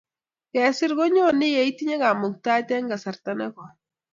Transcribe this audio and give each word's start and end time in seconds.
Kesir 0.51 0.91
konyone 0.97 1.45
yeitinye 1.55 1.95
kamuktaet 2.01 2.69
eng 2.75 2.89
kasarta 2.91 3.31
ne 3.37 3.47
koi 3.55 3.71